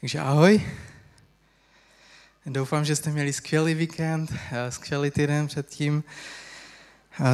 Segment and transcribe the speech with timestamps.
[0.00, 0.62] Takže ahoj.
[2.46, 6.04] Doufám, že jste měli skvělý víkend, eh, skvělý týden předtím.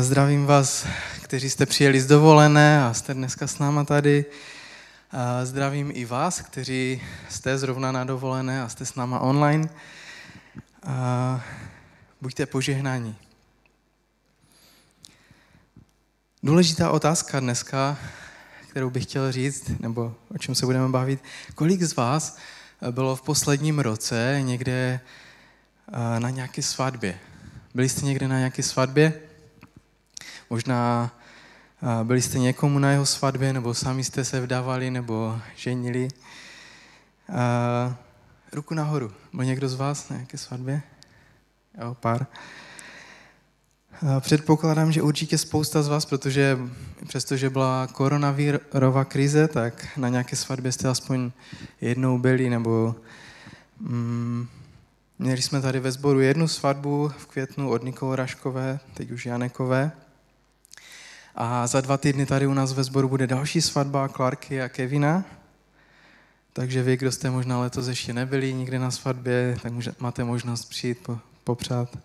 [0.00, 0.86] Zdravím vás,
[1.22, 4.24] kteří jste přijeli z dovolené a jste dneska s náma tady.
[5.42, 9.68] Zdravím i vás, kteří jste zrovna na dovolené a jste s náma online.
[12.20, 13.16] Buďte požehnáni.
[16.42, 17.98] Důležitá otázka dneska,
[18.74, 21.22] kterou bych chtěl říct, nebo o čem se budeme bavit.
[21.54, 22.38] Kolik z vás
[22.90, 25.00] bylo v posledním roce někde
[25.88, 27.18] eh, na nějaké svatbě?
[27.74, 29.20] Byli jste někde na nějaké svatbě?
[30.50, 31.10] Možná
[31.82, 36.08] eh, byli jste někomu na jeho svatbě, nebo sami jste se vdávali, nebo ženili.
[37.28, 37.94] Eh,
[38.52, 39.12] ruku nahoru.
[39.32, 40.82] Byl někdo z vás na nějaké svatbě?
[41.80, 42.26] Jo, pár.
[44.20, 46.58] Předpokládám, že určitě spousta z vás, protože
[47.08, 51.30] přestože byla koronavirová krize, tak na nějaké svatbě jste aspoň
[51.80, 52.94] jednou byli, nebo
[53.80, 54.46] mm,
[55.18, 59.92] měli jsme tady ve sboru jednu svatbu v květnu od Nikol Raškové, teď už Janekové.
[61.34, 65.24] A za dva týdny tady u nás ve sboru bude další svatba Clarky a Kevina.
[66.52, 71.10] Takže vy, kdo jste možná letos ještě nebyli nikde na svatbě, tak máte možnost přijít
[71.44, 71.98] popřát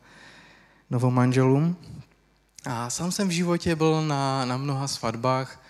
[0.90, 1.76] novou manželům.
[2.66, 5.64] A sám jsem v životě byl na, na mnoha svatbách.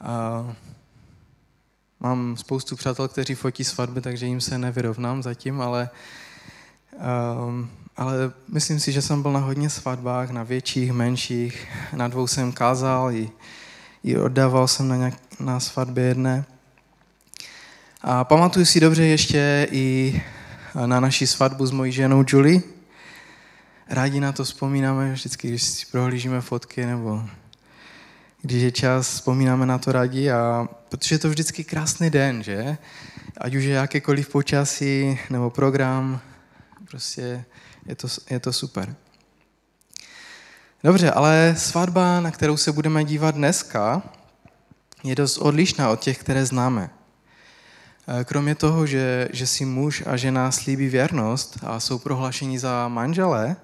[0.00, 0.54] A
[2.00, 5.90] mám spoustu přátel, kteří fotí svatby, takže jim se nevyrovnám zatím, ale,
[7.46, 11.68] um, ale myslím si, že jsem byl na hodně svatbách, na větších, menších.
[11.92, 13.30] Na dvou jsem kázal i,
[14.04, 16.44] i oddával jsem na, nějak, na svatbě jedné.
[18.02, 20.22] A pamatuju si dobře ještě i
[20.86, 22.75] na naši svatbu s mojí ženou Julie,
[23.88, 27.22] rádi na to vzpomínáme vždycky, když si prohlížíme fotky nebo
[28.42, 32.78] když je čas, vzpomínáme na to rádi, a, protože je to vždycky krásný den, že?
[33.38, 36.20] Ať už je jakékoliv počasí nebo program,
[36.90, 37.44] prostě
[37.86, 38.96] je to, je to super.
[40.84, 44.02] Dobře, ale svatba, na kterou se budeme dívat dneska,
[45.04, 46.90] je dost odlišná od těch, které známe.
[48.24, 53.56] Kromě toho, že, že si muž a žena slíbí věrnost a jsou prohlášeni za manžele,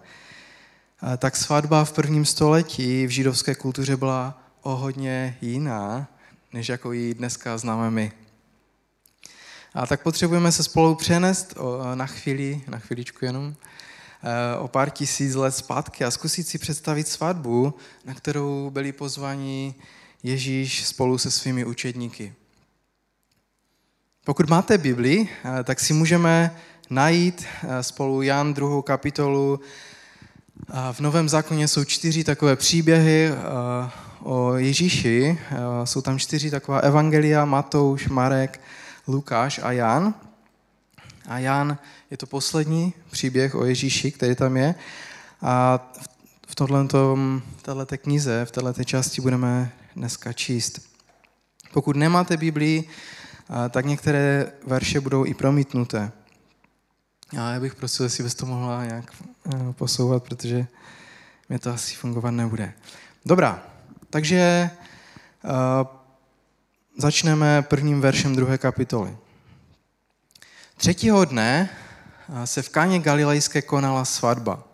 [1.19, 6.09] tak svatba v prvním století v židovské kultuře byla o hodně jiná,
[6.53, 8.13] než jako ji dneska známe my.
[9.75, 11.55] A tak potřebujeme se spolu přenést
[11.95, 17.09] na chvíli, na chvíličku jenom, e, o pár tisíc let zpátky a zkusit si představit
[17.09, 17.75] svatbu,
[18.05, 19.75] na kterou byli pozvaní
[20.23, 22.35] Ježíš spolu se svými učedníky.
[24.25, 25.29] Pokud máte Bibli,
[25.61, 26.57] e, tak si můžeme
[26.91, 28.83] najít e, spolu Jan 2.
[28.83, 29.61] kapitolu
[30.93, 33.91] v Novém zákoně jsou čtyři takové příběhy eh,
[34.21, 35.39] o Ježíši.
[35.51, 38.61] Eh, jsou tam čtyři taková evangelia, Matouš, Marek,
[39.09, 40.15] Lukáš a Jan.
[41.29, 41.79] A Jan
[42.11, 44.75] je to poslední příběh o Ježíši, který tam je.
[45.43, 45.81] A
[46.47, 47.17] v této
[47.97, 50.81] knize, v této části budeme dneska číst.
[51.73, 56.13] Pokud nemáte Biblii, eh, tak některé verše budou i promítnuté.
[57.33, 59.13] Já bych prosil, jestli bys to mohla nějak
[59.55, 60.67] eh, posouvat, protože
[61.49, 62.73] mě to asi fungovat nebude.
[63.27, 63.63] Dobrá,
[64.11, 64.71] takže
[65.45, 65.51] uh,
[66.99, 69.17] začneme prvním veršem druhé kapitoly.
[70.77, 71.71] Třetího dne
[72.29, 74.65] eh, se v Káně Galilejské konala svatba.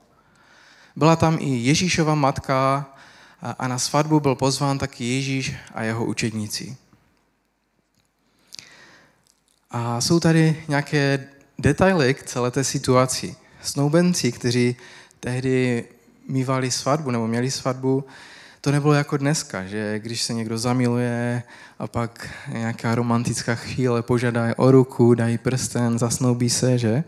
[0.97, 2.87] Byla tam i Ježíšova matka
[3.59, 6.77] a na svatbu byl pozván taky Ježíš a jeho učedníci.
[9.71, 13.37] A jsou tady nějaké detaily k celé té situaci.
[13.63, 14.77] Snoubenci, kteří
[15.21, 15.85] tehdy
[16.29, 18.05] mývali svatbu nebo měli svatbu,
[18.61, 21.43] to nebylo jako dneska, že když se někdo zamiluje
[21.79, 27.05] a pak nějaká romantická chvíle požádá o ruku, dají prsten, zasnoubí se, že?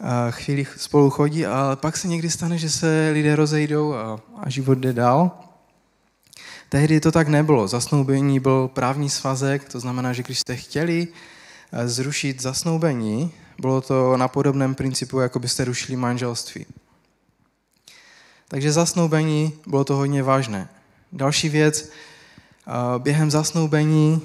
[0.00, 4.50] A chvíli spolu chodí, ale pak se někdy stane, že se lidé rozejdou a, a
[4.50, 5.30] život jde dál.
[6.68, 7.68] Tehdy to tak nebylo.
[7.68, 11.08] Zasnoubení byl právní svazek, to znamená, že když jste chtěli
[11.84, 16.66] zrušit zasnoubení, bylo to na podobném principu, jako byste rušili manželství.
[18.48, 20.68] Takže zasnoubení bylo to hodně vážné.
[21.12, 21.90] Další věc,
[22.98, 24.22] během zasnoubení,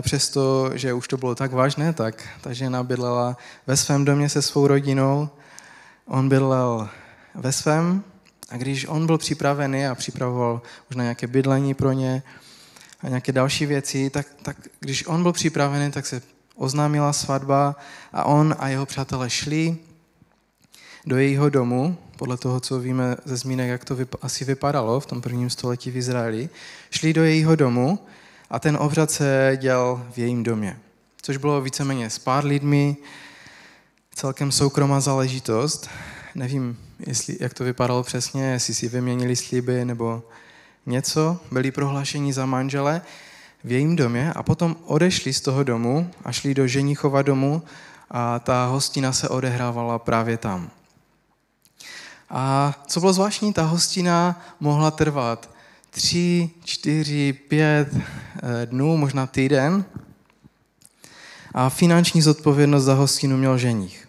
[0.00, 3.36] přesto, že už to bylo tak vážné, tak ta žena bydlela
[3.66, 5.28] ve svém domě se svou rodinou,
[6.06, 6.88] on bydlel
[7.34, 8.04] ve svém
[8.50, 12.22] a když on byl připravený a připravoval už na nějaké bydlení pro ně
[13.00, 16.22] a nějaké další věci, tak, tak když on byl připravený, tak se
[16.58, 17.76] oznámila svatba
[18.12, 19.76] a on a jeho přátelé šli
[21.06, 25.06] do jejího domu, podle toho, co víme ze zmínek, jak to vyp- asi vypadalo v
[25.06, 26.48] tom prvním století v Izraeli,
[26.90, 27.98] šli do jejího domu
[28.50, 30.78] a ten obřad se dělal v jejím domě.
[31.22, 32.96] což bylo víceméně s pár lidmi,
[34.14, 35.90] celkem soukromá záležitost.
[36.34, 40.22] Nevím, jestli, jak to vypadalo přesně, jestli si vyměnili sliby nebo
[40.86, 41.40] něco.
[41.52, 43.02] Byli prohlášeni za manžele
[43.68, 47.62] v jejím domě a potom odešli z toho domu a šli do ženichova domu
[48.10, 50.70] a ta hostina se odehrávala právě tam.
[52.30, 55.50] A co bylo zvláštní, ta hostina mohla trvat
[55.90, 59.84] tři, čtyři, pět eh, dnů, možná týden.
[61.54, 64.08] A finanční zodpovědnost za hostinu měl ženich.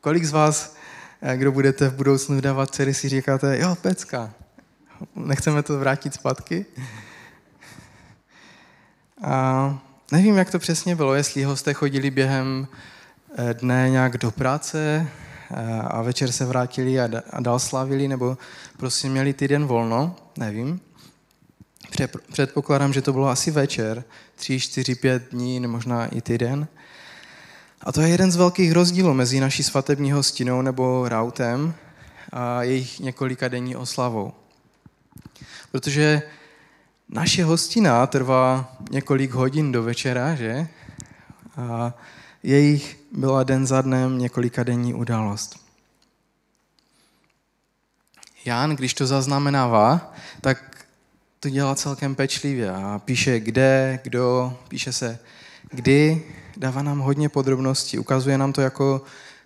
[0.00, 0.76] Kolik z vás,
[1.22, 4.30] eh, kdo budete v budoucnu dávat dcery, si říkáte, jo, pecka,
[5.16, 6.66] nechceme to vrátit zpátky?
[9.22, 9.78] A
[10.12, 12.68] nevím, jak to přesně bylo, jestli hosté chodili během
[13.36, 15.06] eh, dne nějak do práce
[15.50, 18.38] eh, a večer se vrátili a dál slavili, nebo
[18.76, 20.80] prostě měli týden volno, nevím.
[22.32, 24.04] Předpokládám, že to bylo asi večer,
[24.34, 26.66] tři, čtyři, pět dní, možná i týden.
[27.80, 31.74] A to je jeden z velkých rozdílů mezi naší svatební hostinou nebo rautem
[32.32, 34.32] a jejich několika denní oslavou.
[35.72, 36.22] Protože
[37.08, 40.68] naše hostina trvá několik hodin do večera, že?
[41.56, 41.94] A
[42.42, 45.60] jejich byla den za dnem několika denní událost.
[48.44, 50.86] Jan, když to zaznamenává, tak
[51.40, 55.18] to dělá celkem pečlivě a píše kde, kdo, píše se
[55.70, 56.24] kdy,
[56.56, 59.02] dává nám hodně podrobností, ukazuje nám to jako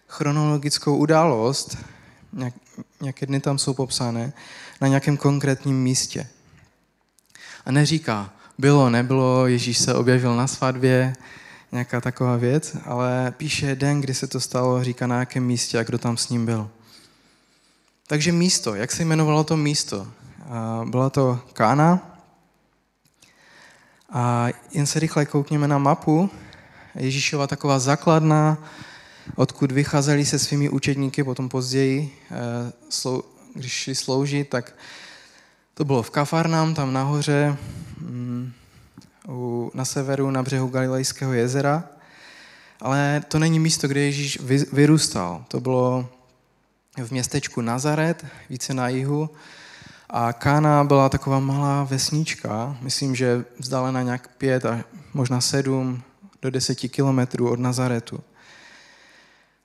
[0.08, 1.78] chronologickou událost,
[3.00, 4.32] nějaké dny tam jsou popsané,
[4.80, 6.28] na nějakém konkrétním místě.
[7.66, 11.12] A neříká, bylo, nebylo, Ježíš se objevil na svatbě,
[11.72, 15.82] nějaká taková věc, ale píše den, kdy se to stalo, říká na jakém místě a
[15.82, 16.70] kdo tam s ním byl.
[18.06, 20.08] Takže místo, jak se jmenovalo to místo?
[20.84, 22.18] Byla to Kána.
[24.10, 26.30] A jen se rychle koukněme na mapu.
[26.94, 28.58] Ježíšova taková základna,
[29.36, 32.72] odkud vycházeli se svými učedníky, potom později, eh,
[33.54, 34.74] když šli sloužit, tak
[35.74, 37.56] to bylo v Kafarnám, tam nahoře,
[38.00, 38.52] mm,
[39.74, 41.84] na severu, na břehu Galilejského jezera.
[42.80, 44.38] Ale to není místo, kde Ježíš
[44.72, 45.44] vyrůstal.
[45.48, 46.08] To bylo
[47.04, 49.30] v městečku Nazaret, více na jihu.
[50.10, 54.84] A Kána byla taková malá vesnička, myslím, že vzdálená nějak pět a
[55.14, 56.02] možná sedm
[56.42, 58.20] do deseti kilometrů od Nazaretu.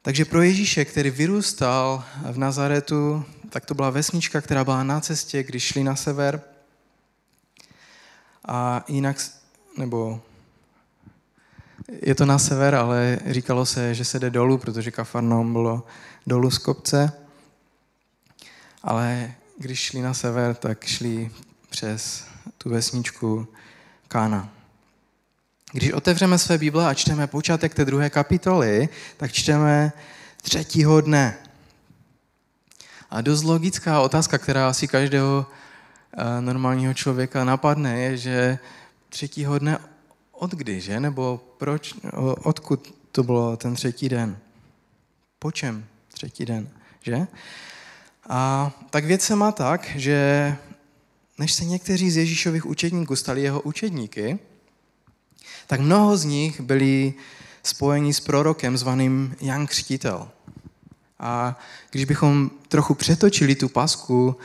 [0.02, 5.44] Takže pro Ježíše, který vyrůstal v Nazaretu, tak to byla vesnička, která byla na cestě,
[5.44, 6.42] když šli na sever.
[8.48, 9.18] A jinak,
[9.78, 10.22] nebo
[12.02, 15.84] je to na sever, ale říkalo se, že se jde dolů, protože Kafarnaum bylo
[16.28, 17.12] dolů z kopce.
[18.84, 21.32] Ale když šli na sever, tak šli
[21.70, 22.26] přes
[22.58, 23.48] tu vesničku
[24.08, 24.50] Kána.
[25.72, 29.92] Když otevřeme své Bible a čteme počátek té druhé kapitoly, tak čteme
[30.42, 31.38] třetího dne.
[33.10, 35.46] A dost logická otázka, která asi každého
[36.18, 38.60] eh, normálního člověka napadne, je, že
[39.10, 39.80] třetího dne
[40.32, 41.00] od kdy, že?
[41.00, 41.94] Nebo proč,
[42.44, 44.38] odkud to bylo ten třetí den?
[45.40, 46.70] Po čem třetí den,
[47.02, 47.28] že?
[48.30, 50.56] A tak věc se má tak, že
[51.38, 54.40] než se někteří z Ježíšových učedníků stali jeho učedníky,
[55.68, 57.14] tak mnoho z nich byli
[57.64, 60.30] spojeni s prorokem zvaným Jan Křtitel.
[61.20, 61.60] A
[61.92, 64.36] když bychom trochu přetočili tu pasku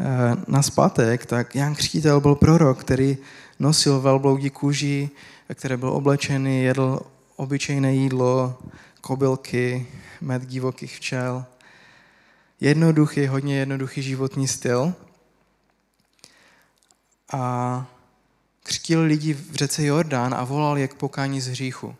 [0.00, 0.04] eh,
[0.48, 3.18] na spatek, tak Jan Křtitel byl prorok, který
[3.58, 5.10] nosil velbloudí kůži,
[5.54, 7.00] které byl oblečený, jedl
[7.36, 8.58] obyčejné jídlo,
[9.00, 9.86] kobylky,
[10.20, 11.44] med divokých včel.
[12.60, 14.94] Jednoduchý, hodně jednoduchý životní styl.
[17.32, 17.86] A
[18.62, 21.94] křtil lidi v řece Jordán a volal je k pokání z hříchu.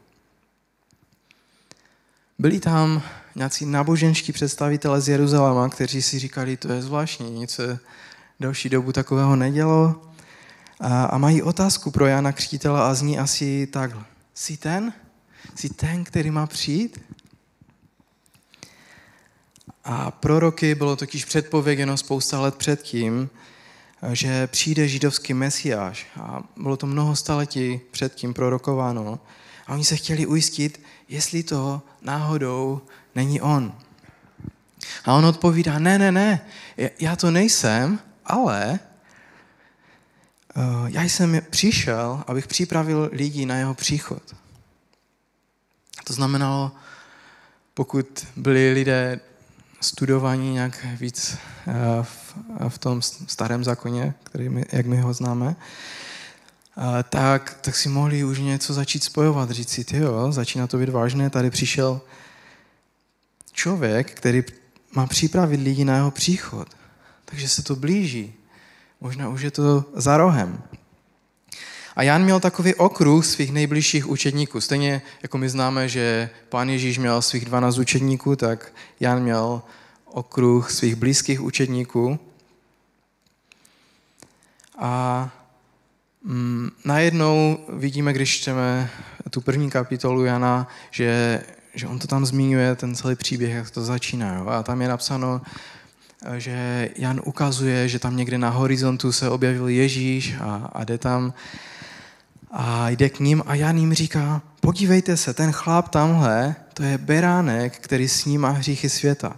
[2.39, 3.03] Byli tam
[3.35, 7.79] nějací náboženští představitelé z Jeruzaléma, kteří si říkali, to je zvláštní, nic se
[8.41, 10.03] další dobu takového nedělo.
[10.81, 14.05] A, a mají otázku pro Jana Křtitela a zní asi takhle.
[14.35, 14.93] Jsi ten?
[15.55, 17.01] Jsi ten, který má přijít?
[19.85, 23.31] A proroky bylo totiž předpověděno spousta let předtím,
[24.13, 26.07] že přijde židovský mesiáš.
[26.21, 29.19] A bylo to mnoho staletí předtím prorokováno.
[29.71, 32.83] A oni se chtěli ujistit, jestli to náhodou
[33.15, 33.75] není on.
[35.05, 36.41] A on odpovídá, ne, ne, ne,
[37.01, 38.79] já to nejsem, ale
[40.57, 44.23] uh, já jsem přišel, abych připravil lidi na jeho příchod.
[46.05, 46.73] To znamenalo,
[47.75, 49.21] pokud byli lidé
[49.81, 51.37] studovaní nějak víc
[51.67, 52.35] uh, v,
[52.69, 55.57] v tom starém zákoně, který my, jak my ho známe,
[57.09, 61.31] tak, tak si mohli už něco začít spojovat, říct si, jo, začíná to být vážné,
[61.31, 62.01] tady přišel
[63.53, 64.45] člověk, který
[64.93, 66.69] má připravit lidi na jeho příchod.
[67.25, 68.35] Takže se to blíží.
[69.01, 70.63] Možná už je to za rohem.
[71.97, 74.61] A Jan měl takový okruh svých nejbližších učedníků.
[74.61, 79.63] Stejně jako my známe, že pán Ježíš měl svých 12 učedníků, tak Jan měl
[80.05, 82.19] okruh svých blízkých učedníků.
[84.79, 85.31] A
[86.85, 88.91] najednou vidíme, když čteme
[89.31, 91.41] tu první kapitolu Jana, že,
[91.75, 94.35] že on to tam zmiňuje, ten celý příběh, jak to začíná.
[94.35, 94.47] Jo?
[94.49, 95.41] A tam je napsáno,
[96.37, 101.33] že Jan ukazuje, že tam někde na horizontu se objevil Ježíš a, a jde tam
[102.51, 106.99] a jde k ním a Jan jim říká, podívejte se, ten chlap tamhle, to je
[106.99, 109.37] beránek, který snímá hříchy světa.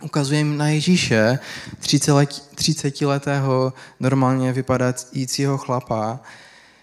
[0.00, 1.38] Ukazuje jim na Ježíše,
[1.80, 6.20] 30-letého normálně vypadajícího chlapa,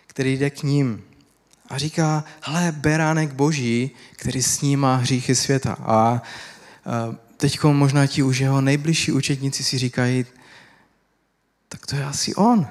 [0.07, 1.03] který jde k ním
[1.69, 5.77] a říká, hele, beránek boží, který snímá hříchy světa.
[5.79, 6.21] A
[7.37, 10.25] teď možná ti už jeho nejbližší učetníci si říkají,
[11.69, 12.67] tak to je asi on.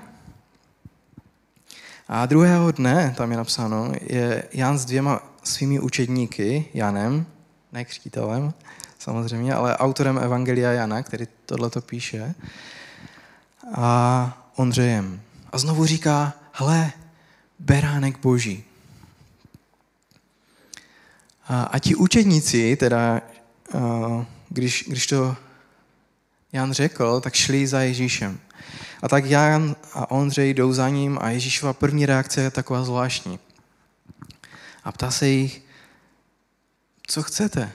[2.09, 7.27] A druhého dne, tam je napsáno, je Jan s dvěma svými učedníky, Janem,
[7.73, 7.85] ne
[9.09, 12.35] samozřejmě, ale autorem Evangelia Jana, který tohle to píše,
[13.75, 15.21] a Ondřejem.
[15.53, 16.93] A znovu říká, hle,
[17.59, 18.65] beránek boží.
[21.49, 23.21] A, a ti učedníci, teda,
[24.49, 25.37] když, když to
[26.53, 28.41] Jan řekl, tak šli za Ježíšem.
[29.03, 33.39] A tak Jan a Ondřej jdou za ním a Ježíšova první reakce je taková zvláštní.
[34.85, 35.63] A ptá se jich,
[37.07, 37.73] co chcete?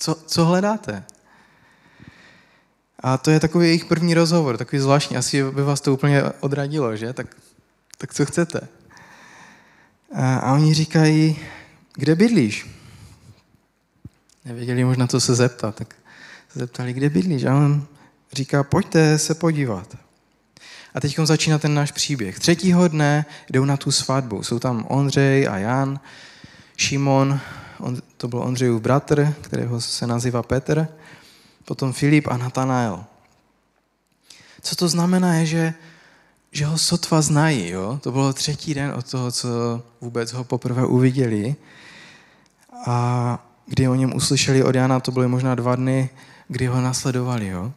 [0.00, 1.04] Co, co hledáte?
[3.00, 5.16] A to je takový jejich první rozhovor, takový zvláštní.
[5.16, 7.12] Asi by vás to úplně odradilo, že?
[7.12, 7.36] Tak,
[7.98, 8.60] tak co chcete?
[10.14, 11.38] A, a oni říkají,
[11.94, 12.66] kde bydlíš?
[14.44, 15.94] Nevěděli možná, co se zeptat, tak
[16.52, 17.44] se zeptali, kde bydlíš?
[17.44, 17.86] A on
[18.32, 19.96] říká, pojďte se podívat.
[20.94, 22.38] A teď začíná ten náš příběh.
[22.38, 24.42] Třetího dne jdou na tu svatbu.
[24.42, 26.00] Jsou tam Ondřej a Jan,
[26.76, 27.40] Šimon,
[27.82, 30.88] on, to byl Ondřejův bratr, kterého se nazývá Petr,
[31.64, 33.04] potom Filip a Natanael.
[34.62, 35.74] Co to znamená je, že,
[36.52, 37.68] že ho sotva znají.
[37.68, 38.00] Jo?
[38.02, 39.48] To bylo třetí den od toho, co
[40.00, 41.56] vůbec ho poprvé uviděli.
[42.86, 46.10] A kdy o něm uslyšeli od Jana, to byly možná dva dny,
[46.48, 47.46] kdy ho nasledovali.
[47.46, 47.72] Jo?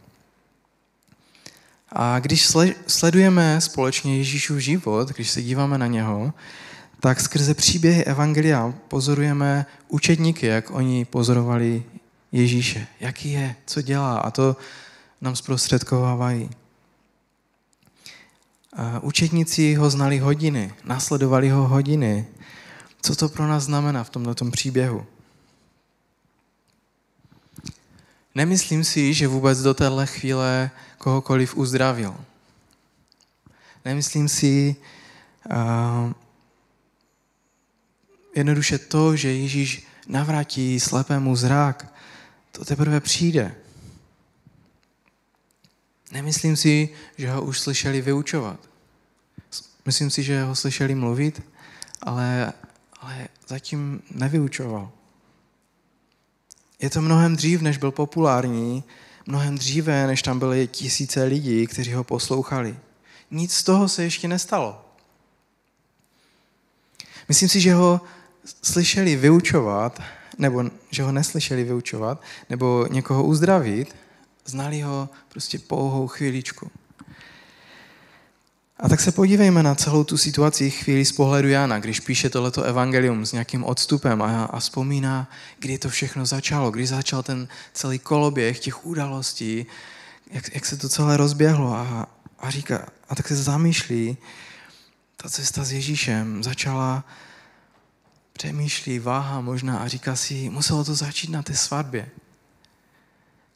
[1.91, 2.51] A když
[2.87, 6.33] sledujeme společně Ježíšův život, když se díváme na něho,
[7.03, 11.83] tak skrze příběhy Evangelia pozorujeme učedníky, jak oni pozorovali
[12.31, 12.87] Ježíše.
[12.99, 14.55] Jaký je, co dělá a to
[15.21, 16.49] nám zprostředkovávají.
[19.01, 22.27] Učedníci ho znali hodiny, nasledovali ho hodiny.
[23.01, 25.05] Co to pro nás znamená v tomto příběhu?
[28.35, 32.15] Nemyslím si, že vůbec do téhle chvíle kohokoliv uzdravil.
[33.85, 34.75] Nemyslím si
[38.35, 41.93] jednoduše to, že Ježíš navrátí slepému zrák,
[42.51, 43.55] to teprve přijde.
[46.11, 48.59] Nemyslím si, že ho už slyšeli vyučovat.
[49.85, 51.41] Myslím si, že ho slyšeli mluvit,
[52.01, 52.53] ale,
[52.99, 54.91] ale zatím nevyučoval.
[56.79, 58.83] Je to mnohem dřív, než byl populární,
[59.25, 62.77] mnohem dříve, než tam byly tisíce lidí, kteří ho poslouchali.
[63.31, 64.85] Nic z toho se ještě nestalo.
[67.27, 68.01] Myslím si, že ho
[68.63, 70.01] slyšeli vyučovat,
[70.37, 73.95] nebo že ho neslyšeli vyučovat, nebo někoho uzdravit,
[74.45, 76.71] znali ho prostě pouhou chvíličku.
[78.79, 82.63] A tak se podívejme na celou tu situaci chvíli z pohledu Jana, když píše tohleto
[82.63, 87.99] evangelium s nějakým odstupem a, a vzpomíná, kdy to všechno začalo, kdy začal ten celý
[87.99, 89.65] koloběh těch událostí,
[90.31, 92.07] jak, jak se to celé rozběhlo a,
[92.39, 94.17] a říká, a tak se zamýšlí,
[95.17, 97.03] ta cesta s Ježíšem začala,
[98.33, 102.09] přemýšlí, váha možná a říká si, muselo to začít na té svatbě,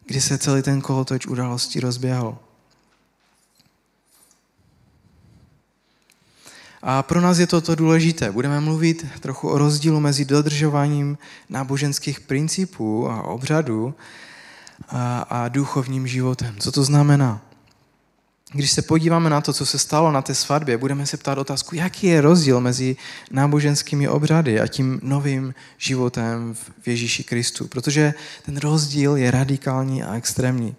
[0.06, 2.38] kdy se celý ten kolotoč událostí rozběhl.
[6.82, 8.32] A pro nás je toto důležité.
[8.32, 11.18] Budeme mluvit trochu o rozdílu mezi dodržováním
[11.50, 13.96] náboženských principů a obřadů
[14.90, 16.56] a, a duchovním životem.
[16.60, 17.47] Co to znamená?
[18.54, 21.76] Když se podíváme na to, co se stalo na té svatbě, budeme se ptát otázku,
[21.76, 22.96] jaký je rozdíl mezi
[23.32, 27.68] náboženskými obřady a tím novým životem v Ježíši Kristu.
[27.68, 28.14] Protože
[28.46, 30.76] ten rozdíl je radikální a extrémní.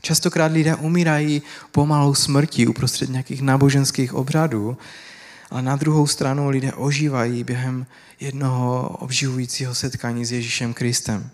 [0.00, 4.76] Častokrát lidé umírají pomalou smrtí uprostřed nějakých náboženských obřadů,
[5.50, 7.86] ale na druhou stranu lidé ožívají během
[8.20, 11.30] jednoho obživujícího setkání s Ježíšem Kristem.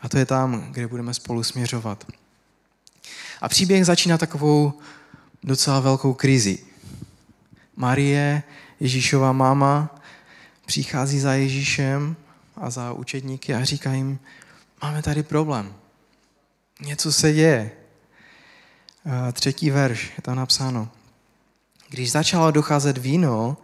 [0.00, 2.04] A to je tam, kde budeme spolu směřovat.
[3.40, 4.72] A příběh začíná takovou
[5.42, 6.58] docela velkou krizi.
[7.76, 8.42] Marie,
[8.80, 9.94] Ježíšova máma,
[10.66, 12.16] přichází za Ježíšem
[12.56, 14.18] a za učedníky a říká jim,
[14.82, 15.74] máme tady problém.
[16.80, 17.70] Něco se děje.
[19.32, 20.88] Třetí verš je tam napsáno.
[21.88, 23.56] Když začalo docházet víno,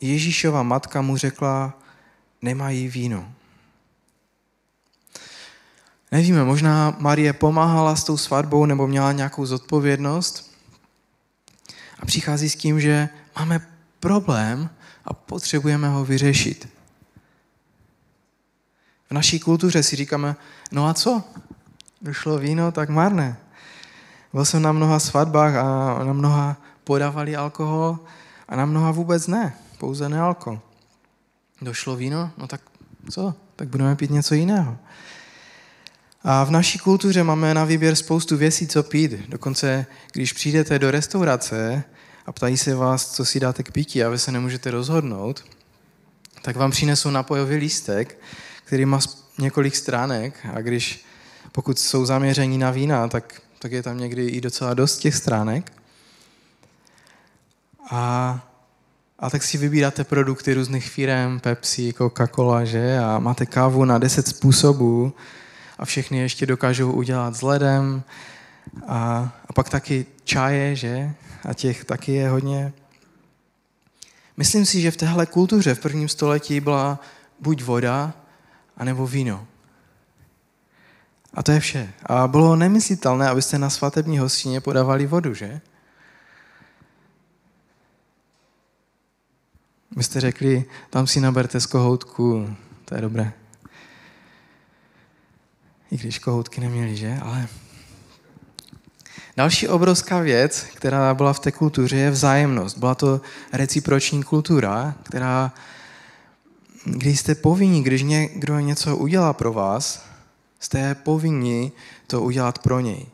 [0.00, 1.78] Ježíšova matka mu řekla,
[2.42, 3.32] nemají víno.
[6.12, 10.50] Nevíme, možná Marie pomáhala s tou svatbou nebo měla nějakou zodpovědnost
[12.00, 13.66] a přichází s tím, že máme
[14.00, 14.70] problém
[15.04, 16.68] a potřebujeme ho vyřešit.
[19.10, 20.36] V naší kultuře si říkáme,
[20.72, 21.22] no a co?
[22.02, 23.36] Došlo víno, tak marné.
[24.32, 25.64] Byl jsem na mnoha svatbách a
[26.04, 27.98] na mnoha podávali alkohol
[28.48, 30.60] a na mnoha vůbec ne, pouze nealko.
[31.62, 32.60] Došlo víno, no tak
[33.10, 33.34] co?
[33.56, 34.78] Tak budeme pít něco jiného.
[36.30, 39.12] A v naší kultuře máme na výběr spoustu věcí, co pít.
[39.28, 41.84] Dokonce, když přijdete do restaurace
[42.26, 45.44] a ptají se vás, co si dáte k pití a vy se nemůžete rozhodnout,
[46.42, 48.18] tak vám přinesou napojový lístek,
[48.64, 48.98] který má
[49.38, 51.04] několik stránek a když,
[51.52, 55.72] pokud jsou zaměření na vína, tak, tak je tam někdy i docela dost těch stránek.
[57.90, 58.46] A,
[59.18, 62.98] a tak si vybíráte produkty různých firm, Pepsi, Coca-Cola, že?
[62.98, 65.12] A máte kávu na 10 způsobů
[65.78, 68.02] a všechny ještě dokážou udělat s ledem.
[68.86, 71.14] A, a pak taky čaje, že?
[71.48, 72.72] A těch taky je hodně.
[74.36, 77.00] Myslím si, že v téhle kultuře v prvním století byla
[77.40, 78.14] buď voda,
[78.76, 79.46] anebo víno.
[81.34, 81.92] A to je vše.
[82.06, 85.60] A bylo nemyslitelné, abyste na svatební hostině podávali vodu, že?
[89.96, 93.32] Vy jste řekli, tam si naberte z kohoutku, to je dobré.
[95.90, 97.18] I když kohoutky neměli, že?
[97.22, 97.48] Ale
[99.38, 102.78] Další obrovská věc, která byla v té kultuře, je vzájemnost.
[102.78, 103.20] Byla to
[103.52, 105.52] reciproční kultura, která,
[106.84, 110.04] když jste povinni, když někdo něco udělá pro vás,
[110.60, 111.72] jste povinni
[112.06, 113.06] to udělat pro něj.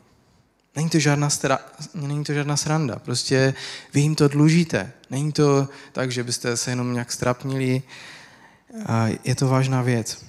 [0.75, 1.59] Není to žádná, stra,
[1.93, 3.53] není to žádná sranda, prostě
[3.93, 4.91] vy jim to dlužíte.
[5.09, 7.81] Není to tak, že byste se jenom nějak strapnili.
[9.23, 10.25] Je to vážná věc.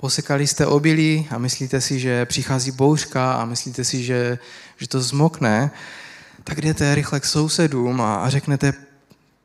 [0.00, 4.38] Posekali jste obilí a myslíte si, že přichází bouřka a myslíte si, že,
[4.76, 5.70] že to zmokne,
[6.44, 8.74] tak jdete rychle k sousedům a, a řeknete,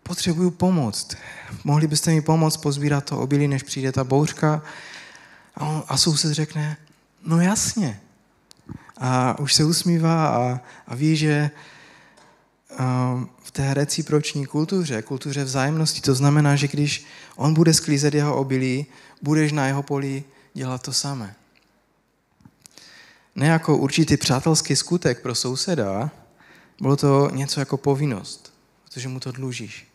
[0.04, 1.18] potřebuju pomoct.
[1.64, 4.62] Mohli byste mi pomoct pozbírat to obilí, než přijde ta bouřka?
[5.56, 6.78] A, on, a soused řekne,
[7.26, 8.00] no jasně.
[8.98, 11.52] A už se usmívá a, a ví, že
[13.44, 18.86] v té reciproční kultuře, kultuře vzájemnosti, to znamená, že když on bude sklízet jeho obilí,
[19.22, 20.24] budeš na jeho poli
[20.56, 21.36] dělat to samé.
[23.36, 26.10] Ne jako určitý přátelský skutek pro souseda,
[26.82, 29.88] bylo to něco jako povinnost, protože mu to dlužíš.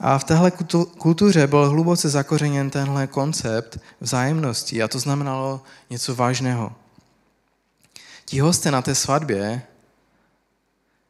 [0.00, 0.52] A v téhle
[0.98, 6.72] kultuře byl hluboce zakořeněn tenhle koncept vzájemnosti a to znamenalo něco vážného.
[8.24, 9.62] Ti hosté na té svatbě,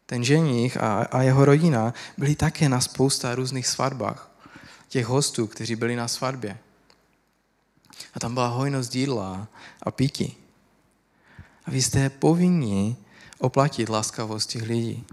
[0.07, 4.31] ten ženich a, a jeho rodina, byli také na spousta různých svatbách.
[4.89, 6.59] Těch hostů, kteří byli na svatbě.
[8.15, 9.49] A tam byla hojnost jídla
[9.83, 10.37] a pití.
[11.65, 12.97] A vy jste povinni
[13.39, 15.05] oplatit laskavost těch lidí.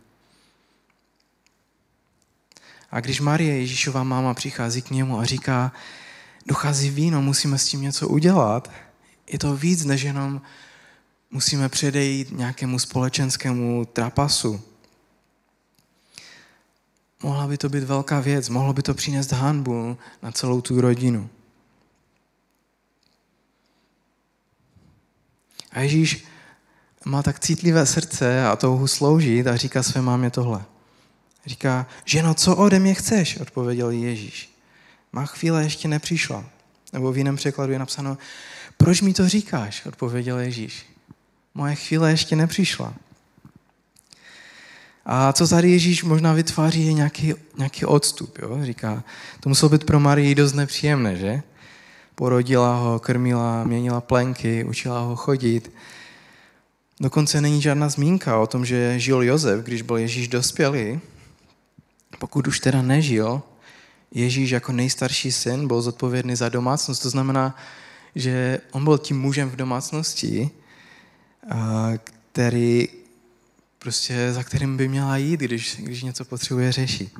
[2.91, 5.71] A když Marie, Ježíšová máma, přichází k němu a říká,
[6.45, 8.71] dochází víno, musíme s tím něco udělat,
[9.27, 10.41] je to víc, než jenom
[11.31, 14.61] musíme předejít nějakému společenskému trapasu.
[17.23, 21.29] Mohla by to být velká věc, mohlo by to přinést hanbu na celou tu rodinu.
[25.77, 26.25] A Ježíš
[27.05, 30.65] má tak citlivé srdce a touhu sloužit a říká své mámě tohle.
[31.45, 33.37] Říká, ženo, co ode mě chceš?
[33.37, 34.49] Odpověděl Ježíš.
[35.11, 36.45] Má chvíle ještě nepřišla.
[36.93, 38.17] Nebo v jiném překladu je napsáno,
[38.77, 39.85] proč mi to říkáš?
[39.85, 40.85] Odpověděl Ježíš.
[41.53, 42.93] Moje chvíle ještě nepřišla.
[45.05, 48.37] A co tady Ježíš možná vytváří, je nějaký, nějaký odstup.
[48.37, 48.59] Jo?
[48.61, 49.03] Říká,
[49.39, 51.43] to muselo být pro Marii dost nepříjemné, že?
[52.17, 55.71] Porodila ho, krmila, měnila plenky, učila ho chodit.
[56.99, 60.99] Dokonce není žádná zmínka o tom, že žil Jozef, když byl Ježíš dospělý.
[62.19, 63.41] Pokud už teda nežil,
[64.11, 67.01] Ježíš jako nejstarší syn byl zodpovědný za domácnost.
[67.01, 67.55] To znamená,
[68.15, 70.51] že on byl tím mužem v domácnosti
[72.31, 72.87] který
[73.79, 77.19] prostě za kterým by měla jít, když, když něco potřebuje řešit.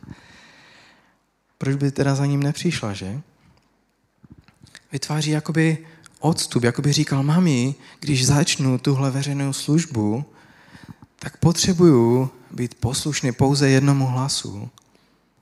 [1.58, 3.22] Proč by teda za ním nepřišla, že?
[4.91, 5.78] Vytváří jakoby
[6.19, 10.26] odstup, jako by říkal, mami, když začnu tuhle veřejnou službu,
[11.19, 14.69] tak potřebuju být poslušný pouze jednomu hlasu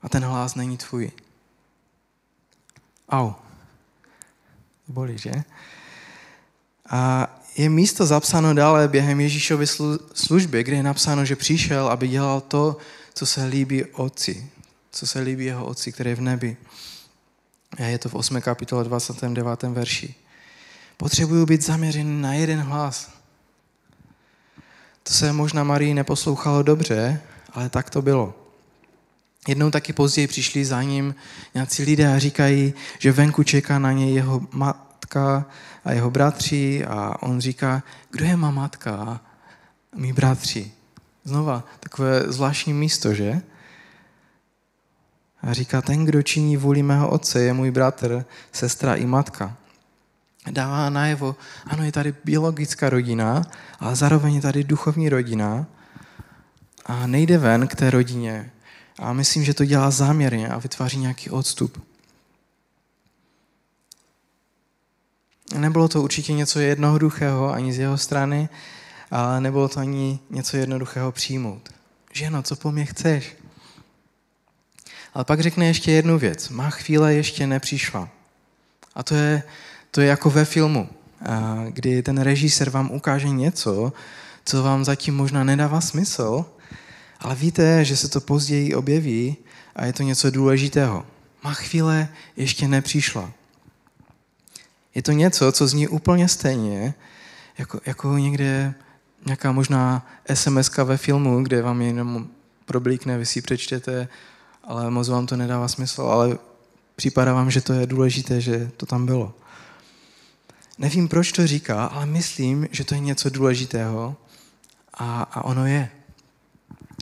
[0.02, 1.12] a ten hlas není tvůj.
[3.10, 3.32] Au.
[4.88, 5.44] Bolí, že?
[6.90, 7.28] A
[7.58, 9.68] je místo zapsáno dále během Ježíšovy
[10.14, 12.78] služby, kde je napsáno, že přišel, aby dělal to,
[13.14, 14.50] co se líbí Otci,
[14.92, 16.58] co se líbí jeho Otci, který je v nebi.
[17.80, 18.42] Je to v 8.
[18.42, 19.64] kapitole 29.
[19.64, 20.16] verši.
[20.98, 23.12] Potřebuju být zaměřený na jeden hlas.
[25.04, 27.22] To se možná Marii neposlouchalo dobře,
[27.54, 28.34] ale tak to bylo.
[29.48, 31.16] Jednou taky později přišli za ním
[31.56, 35.46] nějací lidé a říkají, že venku čeká na něj jeho matka
[35.86, 39.22] a jeho bratři a on říká, kdo je má matka a
[39.96, 40.72] mý bratři.
[41.24, 43.42] Znova takové zvláštní místo, že?
[45.42, 49.58] A říká, ten, kdo činí vůli mého otce, je můj bratr, sestra i matka.
[50.52, 51.36] Dává najevo,
[51.68, 53.42] ano, je tady biologická rodina,
[53.80, 55.66] ale zároveň je tady duchovní rodina
[56.86, 58.52] a nejde ven k té rodině.
[59.00, 61.86] A myslím, že to dělá záměrně a vytváří nějaký odstup.
[65.58, 68.50] Nebylo to určitě něco jednoduchého ani z jeho strany,
[69.12, 71.70] ale nebylo to ani něco jednoduchého přijmout.
[72.14, 73.36] Ženo, co po mně chceš?
[75.16, 76.50] Ale pak řekne ještě jednu věc.
[76.50, 78.10] Má chvíle ještě nepřišla.
[78.96, 79.44] A to je,
[79.92, 80.90] to je jako ve filmu,
[81.70, 83.94] kdy ten režisér vám ukáže něco,
[84.46, 86.46] co vám zatím možná nedává smysl,
[87.20, 89.38] ale víte, že se to později objeví
[89.76, 91.06] a je to něco důležitého.
[91.44, 93.32] Má chvíle ještě nepřišla.
[94.96, 96.94] Je to něco, co zní úplně stejně,
[97.58, 98.74] jako, jako někde
[99.26, 102.28] nějaká možná sms ve filmu, kde vám jenom
[102.66, 104.08] problíkne, vy si přečtete,
[104.68, 106.38] ale moc vám to nedává smysl, ale
[106.96, 109.34] připadá vám, že to je důležité, že to tam bylo.
[110.78, 114.16] Nevím, proč to říká, ale myslím, že to je něco důležitého
[114.94, 115.90] a, a ono je.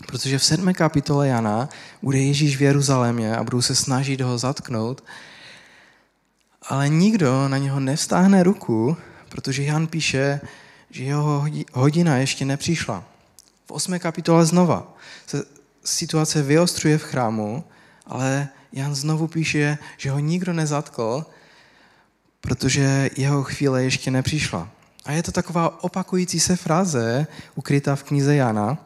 [0.07, 1.69] Protože v sedmé kapitole Jana
[2.01, 5.03] bude Ježíš v Jeruzalémě a budou se snažit ho zatknout
[6.69, 8.97] ale nikdo na něho nevstáhne ruku,
[9.29, 10.41] protože Jan píše,
[10.89, 13.03] že jeho hodina ještě nepřišla.
[13.65, 13.99] V 8.
[13.99, 14.93] kapitole znova
[15.27, 15.43] se
[15.83, 17.63] situace vyostruje v chrámu,
[18.05, 21.25] ale Jan znovu píše, že ho nikdo nezatkl,
[22.41, 24.69] protože jeho chvíle ještě nepřišla.
[25.05, 28.77] A je to taková opakující se fráze, ukrytá v knize Jana.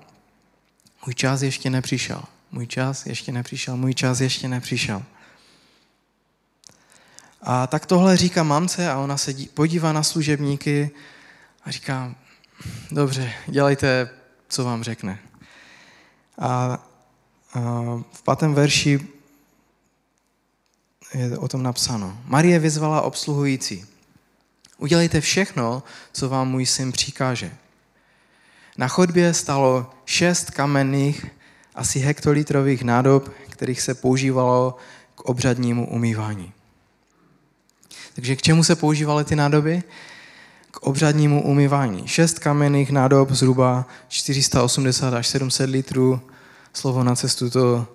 [1.06, 2.24] Můj čas ještě nepřišel.
[2.52, 3.78] Můj čas ještě nepřišel.
[3.78, 5.04] Můj čas ještě nepřišel.
[7.42, 10.92] A tak tohle říká mamce a ona se podívá na služebníky
[11.64, 12.16] a říká,
[12.92, 14.10] dobře, dělejte,
[14.48, 15.20] co vám řekne.
[16.38, 16.48] A,
[17.54, 17.60] a
[18.12, 19.08] v pátém verši
[21.14, 22.18] je o tom napsáno.
[22.26, 23.86] Marie vyzvala obsluhující.
[24.78, 27.52] Udělejte všechno, co vám můj syn přikáže.
[28.78, 31.26] Na chodbě stalo šest kamenných,
[31.76, 34.78] asi hektolitrových nádob, kterých se používalo
[35.16, 36.54] k obřadnímu umývání.
[38.16, 39.84] Takže k čemu se používaly ty nádoby?
[40.78, 42.08] K obřadnímu umývání.
[42.08, 46.22] Šest kamenných nádob, zhruba 480 až 700 litrů.
[46.74, 47.88] Slovo na cestu to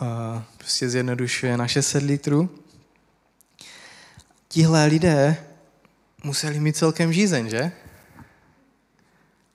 [0.00, 0.08] uh,
[0.58, 2.50] prostě zjednodušuje na 600 litrů.
[4.48, 5.36] Tihle lidé
[6.24, 7.72] museli mít celkem žízeň, že?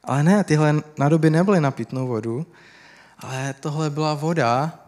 [0.03, 2.45] Ale ne, tyhle nádoby nebyly na pitnou vodu,
[3.19, 4.79] ale tohle byla voda,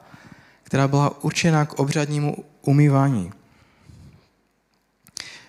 [0.64, 3.32] která byla určena k obřadnímu umývání.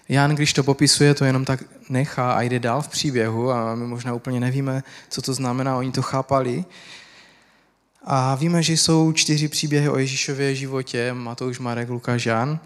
[0.08, 3.86] Jan, když to popisuje, to jenom tak nechá a jde dál v příběhu a my
[3.86, 6.64] možná úplně nevíme, co to znamená, oni to chápali.
[8.04, 12.58] A víme, že jsou čtyři příběhy o Ježíšově životě, Matouš, Marek, Lukáš, Jan.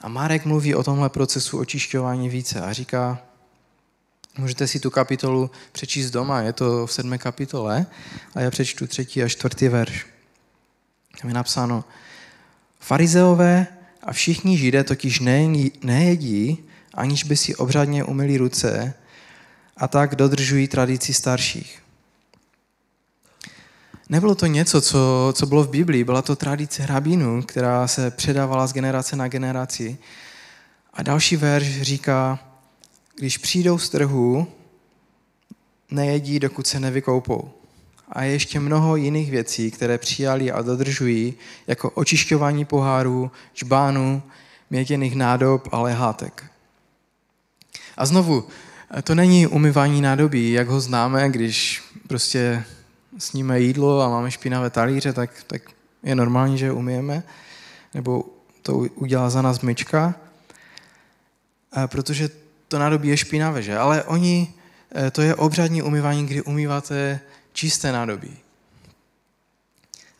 [0.00, 3.18] A Marek mluví o tomhle procesu očišťování více a říká,
[4.38, 7.86] můžete si tu kapitolu přečíst doma, je to v sedmé kapitole
[8.34, 10.06] a já přečtu třetí a čtvrtý verš.
[11.20, 11.84] Tam je napsáno,
[12.80, 13.66] farizeové
[14.06, 15.20] a všichni židé totiž
[15.82, 16.64] nejedí,
[16.94, 18.94] aniž by si obřadně umyli ruce
[19.76, 21.82] a tak dodržují tradici starších.
[24.08, 28.66] Nebylo to něco, co, co bylo v Biblii, byla to tradice rabínů, která se předávala
[28.66, 29.98] z generace na generaci.
[30.94, 32.38] A další verš říká,
[33.16, 34.46] když přijdou z trhu,
[35.90, 37.50] nejedí, dokud se nevykoupou
[38.08, 41.34] a ještě mnoho jiných věcí, které přijali a dodržují,
[41.66, 44.22] jako očišťování pohárů, čbánů,
[44.70, 46.44] měděných nádob a lehátek.
[47.96, 48.48] A znovu,
[49.04, 52.64] to není umyvání nádobí, jak ho známe, když prostě
[53.18, 55.62] sníme jídlo a máme špinavé talíře, tak, tak
[56.02, 57.22] je normální, že umyjeme,
[57.94, 58.24] nebo
[58.62, 60.14] to udělá za nás myčka,
[61.86, 62.28] protože
[62.68, 63.78] to nádobí je špinavé, že?
[63.78, 64.54] Ale oni,
[64.94, 67.20] eh, to je obřadní umývání, kdy umýváte
[67.56, 68.36] čisté nádobí.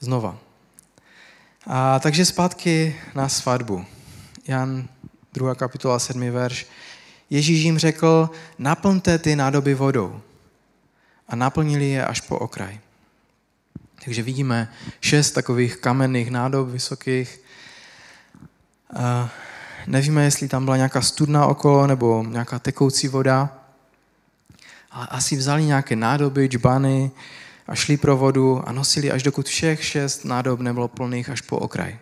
[0.01, 0.39] Znova.
[1.67, 3.85] A takže zpátky na svatbu.
[4.49, 4.89] Jan
[5.33, 5.55] 2.
[5.55, 6.31] kapitola 7.
[6.31, 6.67] verš.
[7.31, 10.21] Ježíš jim řekl, naplňte ty nádoby vodou.
[11.29, 12.81] A naplnili je až po okraj.
[14.05, 17.41] Takže vidíme šest takových kamenných nádob vysokých.
[18.97, 19.29] A
[19.87, 23.66] nevíme, jestli tam byla nějaká studna okolo nebo nějaká tekoucí voda.
[24.97, 27.11] Ale asi vzali nějaké nádoby, džbany
[27.67, 31.59] a šli pro vodu a nosili až dokud všech šest nádob nebylo plných až po
[31.59, 31.99] okraj.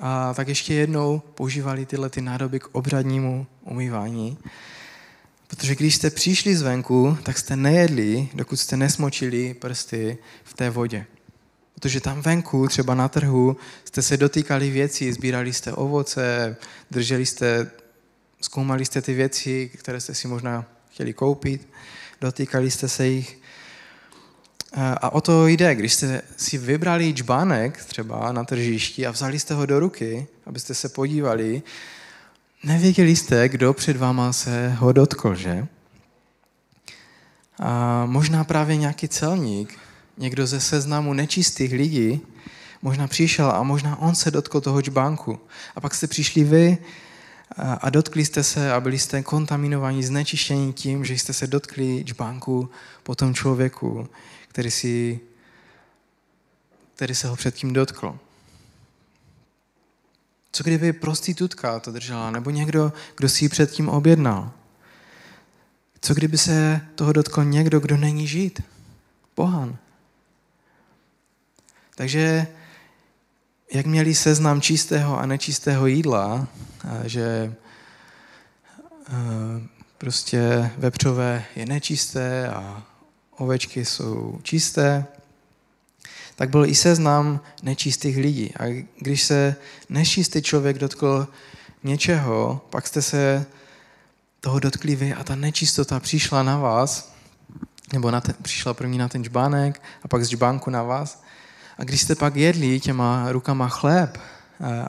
[0.00, 4.38] A tak ještě jednou používali tyhle ty nádoby k obřadnímu umývání.
[5.46, 11.06] Protože když jste přišli zvenku, tak jste nejedli, dokud jste nesmočili prsty v té vodě.
[11.74, 16.56] Protože tam venku, třeba na trhu, jste se dotýkali věcí, sbírali jste ovoce,
[16.90, 17.70] drželi jste,
[18.40, 21.68] zkoumali jste ty věci, které jste si možná chtěli koupit,
[22.20, 23.38] dotýkali jste se jich.
[24.76, 29.54] A o to jde, když jste si vybrali čbánek třeba na tržišti a vzali jste
[29.54, 31.62] ho do ruky, abyste se podívali,
[32.64, 35.66] nevěděli jste, kdo před váma se ho dotkl, že?
[37.58, 39.78] A možná právě nějaký celník,
[40.18, 42.20] někdo ze seznamu nečistých lidí,
[42.82, 45.40] možná přišel a možná on se dotkl toho čbánku.
[45.76, 46.78] A pak jste přišli vy
[47.56, 52.70] a dotkli jste se a byli jste kontaminovaní, znečištění tím, že jste se dotkli čbánku
[53.02, 54.08] po tom člověku,
[54.48, 55.20] který, si,
[56.94, 58.18] který se ho předtím dotkl.
[60.52, 64.52] Co kdyby prostitutka to držela, nebo někdo, kdo si ji předtím objednal?
[66.00, 68.62] Co kdyby se toho dotkl někdo, kdo není žít?
[69.34, 69.76] Pohan.
[71.94, 72.46] Takže
[73.72, 76.46] jak měli seznam čistého a nečistého jídla,
[77.04, 77.54] že
[79.98, 82.82] prostě vepřové je nečisté a
[83.36, 85.06] ovečky jsou čisté,
[86.36, 88.54] tak byl i seznam nečistých lidí.
[88.60, 89.56] A když se
[89.88, 91.28] nečistý člověk dotkl
[91.84, 93.46] něčeho, pak jste se
[94.40, 97.12] toho dotkli vy a ta nečistota přišla na vás,
[97.92, 101.22] nebo na ten, přišla první na ten žbánek a pak z žbánku na vás.
[101.78, 104.18] A když jste pak jedli těma rukama chléb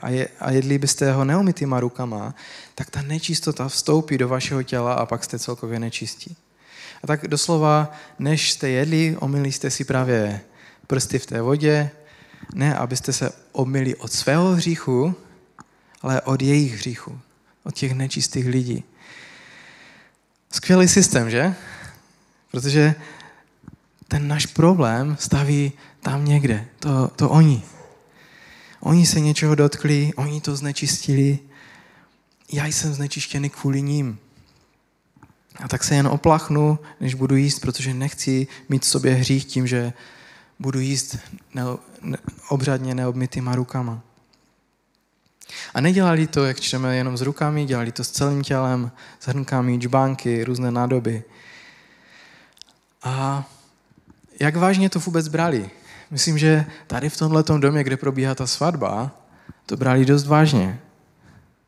[0.02, 2.34] a, je, a jedli byste ho neumytýma rukama,
[2.74, 6.36] tak ta nečistota vstoupí do vašeho těla a pak jste celkově nečistí.
[7.02, 10.40] A tak doslova, než jste jedli, omyli jste si právě
[10.86, 11.90] prsty v té vodě,
[12.54, 15.14] ne abyste se omyli od svého hříchu,
[16.02, 17.20] ale od jejich hříchu,
[17.64, 18.84] od těch nečistých lidí.
[20.52, 21.54] Skvělý systém, že?
[22.50, 22.94] Protože
[24.10, 26.66] ten náš problém staví tam někde.
[26.78, 27.62] To, to oni.
[28.80, 31.38] Oni se něčeho dotkli, oni to znečistili.
[32.52, 34.18] Já jsem znečištěný kvůli ním.
[35.64, 39.66] A tak se jen oplachnu, než budu jíst, protože nechci mít v sobě hřích tím,
[39.66, 39.92] že
[40.58, 41.18] budu jíst
[41.54, 41.62] ne,
[42.02, 42.18] ne,
[42.48, 44.02] obřadně neobmytýma rukama.
[45.74, 49.76] A nedělali to, jak čteme, jenom s rukami, dělali to s celým tělem, s hrnkami,
[49.76, 51.24] džbánky, různé nádoby.
[53.02, 53.48] A
[54.40, 55.70] jak vážně to vůbec brali?
[56.10, 59.10] Myslím, že tady v tomhle domě, kde probíhá ta svatba,
[59.66, 60.80] to brali dost vážně.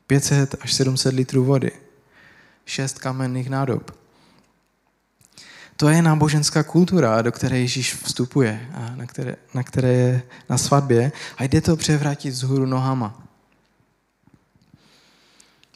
[0.07, 1.71] 500 až 700 litrů vody.
[2.65, 3.91] Šest kamenných nádob.
[5.77, 10.57] To je náboženská kultura, do které Ježíš vstupuje a na které, na které je na
[10.57, 13.23] svatbě a jde to převrátit z hůru nohama.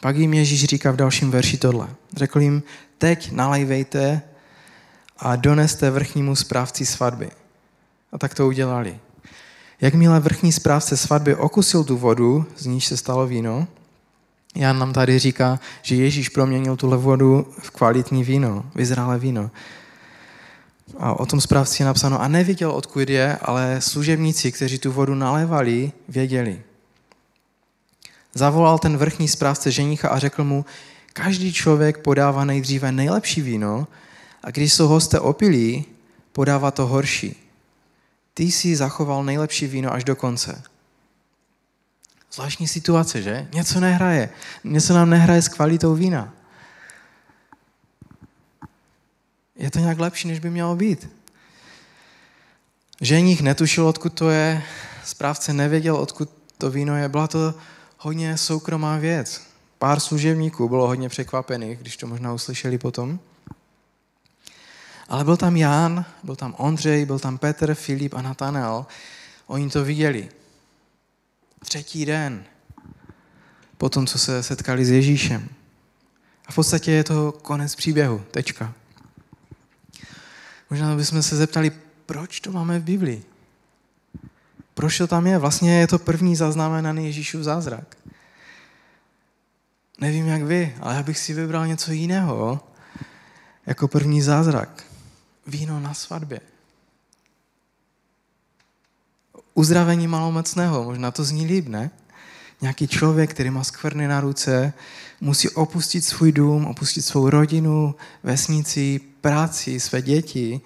[0.01, 1.87] Pak jim Ježíš říká v dalším verši tohle.
[2.15, 2.63] Řekl jim,
[2.97, 4.21] teď nalejvejte
[5.19, 7.29] a doneste vrchnímu správci svatby.
[8.11, 8.99] A tak to udělali.
[9.81, 13.67] Jakmile vrchní správce svatby okusil tu vodu, z níž se stalo víno,
[14.55, 19.51] Jan nám tady říká, že Ježíš proměnil tuhle vodu v kvalitní víno, vyzrálé víno.
[20.97, 25.15] A o tom správci je napsáno, a nevěděl, odkud je, ale služebníci, kteří tu vodu
[25.15, 26.61] nalévali, věděli.
[28.33, 30.65] Zavolal ten vrchní správce ženicha a řekl mu,
[31.13, 33.87] každý člověk podává nejdříve nejlepší víno
[34.47, 35.85] a když jsou hosté opilí,
[36.31, 37.35] podává to horší.
[38.33, 40.63] Ty jsi zachoval nejlepší víno až do konce.
[42.31, 43.47] Zvláštní situace, že?
[43.53, 44.29] Něco nehraje.
[44.63, 46.33] Něco nám nehraje s kvalitou vína.
[49.55, 51.09] je to nějak lepší, než by mělo být.
[53.01, 54.63] Ženich netušil, odkud to je,
[55.05, 57.09] správce nevěděl, odkud to víno je.
[57.09, 57.53] Byla to
[57.97, 59.41] hodně soukromá věc.
[59.79, 63.19] Pár služebníků bylo hodně překvapených, když to možná uslyšeli potom.
[65.09, 68.85] Ale byl tam Jan, byl tam Ondřej, byl tam Petr, Filip a Natanel.
[69.47, 70.29] Oni to viděli.
[71.59, 72.43] Třetí den
[73.77, 75.49] po tom, co se setkali s Ježíšem.
[76.45, 78.73] A v podstatě je to konec příběhu, tečka.
[80.69, 81.71] Možná bychom se zeptali,
[82.05, 83.23] proč to máme v Biblii?
[84.73, 85.37] Proč to tam je?
[85.37, 87.97] Vlastně je to první zaznamenaný Ježíšův zázrak.
[89.99, 92.59] Nevím, jak vy, ale já bych si vybral něco jiného
[93.65, 94.86] jako první zázrak.
[95.47, 96.39] Víno na svatbě.
[99.53, 101.91] Uzdravení malomocného, možná to zní líp, ne?
[102.61, 104.73] Nějaký člověk, který má skvrny na ruce,
[105.21, 110.61] musí opustit svůj dům, opustit svou rodinu, vesnici, práci, své děti.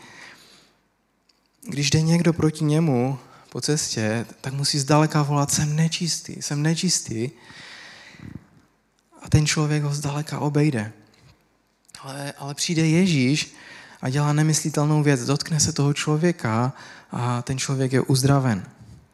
[1.68, 7.30] Když jde někdo proti němu po cestě, tak musí zdaleka volat, jsem nečistý, jsem nečistý.
[9.22, 10.92] A ten člověk ho zdaleka obejde.
[12.02, 13.54] Ale, ale přijde Ježíš
[14.02, 15.26] a dělá nemyslitelnou věc.
[15.26, 16.74] Dotkne se toho člověka
[17.12, 18.66] a ten člověk je uzdraven.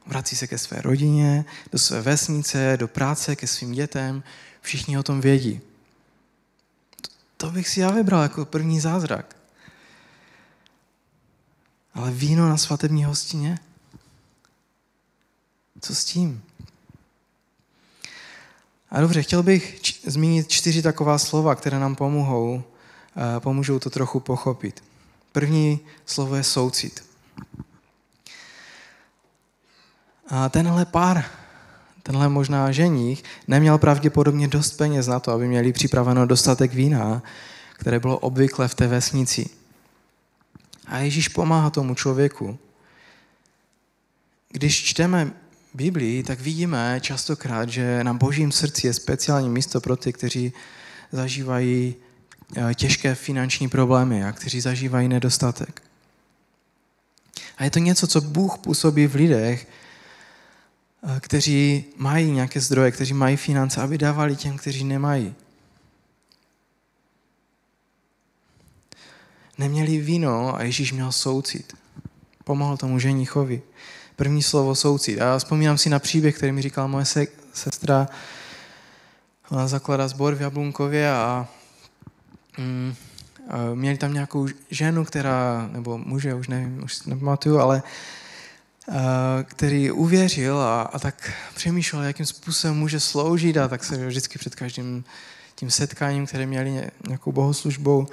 [0.06, 4.23] Vrací se ke své rodině, do své vesnice, do práce, ke svým dětem.
[4.62, 5.62] Všichni o tom vědí.
[7.38, 9.36] To bych si já vybral jako první zázrak.
[11.93, 13.60] Ale víno na svatební hostině?
[15.82, 16.43] Co s tím?
[18.89, 22.63] A dobře, chtěl bych zmínit čtyři taková slova, které nám pomohou,
[23.39, 24.84] pomůžou to trochu pochopit.
[25.32, 27.06] První slovo je soucit.
[30.27, 31.25] A tenhle pár,
[32.03, 37.23] tenhle možná ženích, neměl pravděpodobně dost peněz na to, aby měli připraveno dostatek vína,
[37.73, 39.49] které bylo obvykle v té vesnici.
[40.88, 42.58] A Ježíš pomáhá tomu člověku.
[44.49, 45.32] Když čteme
[45.73, 50.53] Biblii, tak vidíme častokrát, že na božím srdci je speciální místo pro ty, kteří
[51.12, 51.95] zažívají
[52.75, 55.81] těžké finanční problémy a kteří zažívají nedostatek.
[57.57, 59.67] A je to něco, co Bůh působí v lidech,
[61.03, 65.36] eh, kteří mají nějaké zdroje, kteří mají finance, aby dávali těm, kteří nemají.
[69.57, 71.77] Neměli víno a Ježíš měl soucit.
[72.43, 73.62] Pomohl tomu ženichovi
[74.17, 75.21] první slovo soucit.
[75.21, 78.07] A vzpomínám si na příběh, který mi říkala moje se, sestra.
[79.51, 81.47] Ona zakládá sbor v Jablunkově a,
[82.58, 82.96] mm,
[83.74, 87.84] měli tam nějakou ženu, která, nebo muže, už nevím, už nepamatuju, ale
[89.43, 94.56] který uvěřil a, a tak přemýšlel, jakým způsobem může sloužit a tak se vždycky před
[94.56, 95.04] každým
[95.56, 98.08] tím setkáním, které měli nějakou bohoslužbou,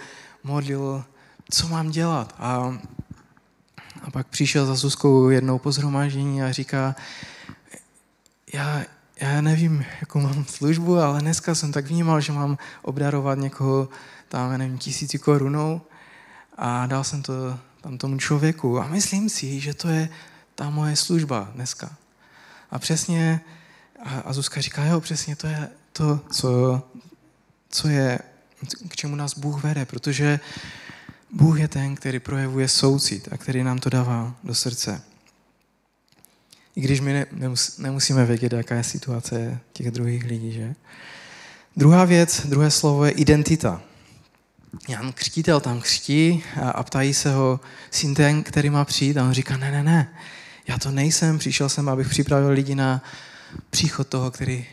[0.44, 1.04] modlil,
[1.50, 2.34] co mám dělat.
[2.38, 2.78] A
[4.04, 6.94] a pak přišel za Zuzkou jednou po a říká,
[8.52, 8.82] já,
[9.20, 13.88] já nevím, jakou mám službu, ale dneska jsem tak vnímal, že mám obdarovat někoho
[14.28, 15.80] tam, nevím, tisíci korunou
[16.56, 20.08] a dal jsem to tam tomu člověku a myslím si, že to je
[20.54, 21.96] ta moje služba dneska.
[22.70, 23.40] A přesně,
[24.04, 26.82] a, a Zuzka říká, jo, přesně to je to, co,
[27.68, 28.18] co je,
[28.88, 30.40] k čemu nás Bůh vede, protože
[31.30, 35.02] Bůh je ten, který projevuje soucit a který nám to dává do srdce.
[36.76, 40.74] I když my ne, nemus, nemusíme vědět, jaká je situace těch druhých lidí, že?
[41.76, 43.82] Druhá věc, druhé slovo je identita.
[44.88, 47.60] Jan Křtitel tam křtí a, ptají se ho,
[47.90, 50.14] syn ten, který má přijít, a on říká, ne, ne, ne,
[50.68, 53.02] já to nejsem, přišel jsem, abych připravil lidi na
[53.70, 54.66] příchod toho, který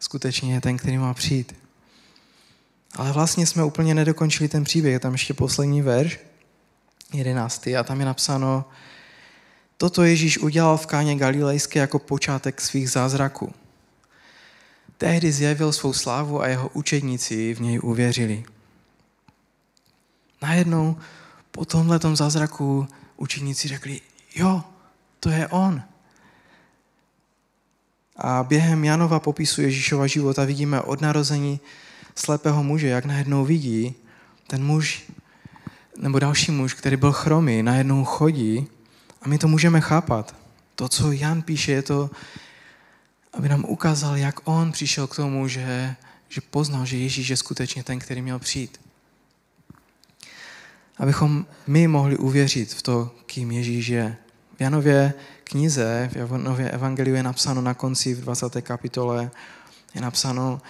[0.00, 1.54] skutečně je ten, který má přijít.
[2.96, 4.92] Ale vlastně jsme úplně nedokončili ten příběh.
[4.92, 6.18] Je tam ještě poslední verš,
[7.12, 8.64] jedenáctý, a tam je napsáno,
[9.76, 13.54] toto Ježíš udělal v káně Galilejské jako počátek svých zázraků.
[14.98, 18.44] Tehdy zjevil svou slávu a jeho učedníci v něj uvěřili.
[20.42, 20.96] Najednou
[21.50, 24.00] po tomhle zázraku učeníci řekli,
[24.34, 24.64] jo,
[25.20, 25.82] to je on.
[28.16, 31.60] A během Janova popisu Ježíšova života vidíme od narození
[32.14, 33.94] slepého muže, jak najednou vidí,
[34.46, 35.02] ten muž,
[35.98, 38.66] nebo další muž, který byl chromý, najednou chodí
[39.22, 40.34] a my to můžeme chápat.
[40.74, 42.10] To, co Jan píše, je to,
[43.32, 45.94] aby nám ukázal, jak on přišel k tomu, že,
[46.28, 48.80] že poznal, že Ježíš je skutečně ten, který měl přijít.
[50.98, 54.16] Abychom my mohli uvěřit v to, kým Ježíš je.
[54.56, 58.60] V Janově knize, v Janově evangeliu je napsáno na konci v 20.
[58.60, 59.30] kapitole,
[59.94, 60.60] je napsáno,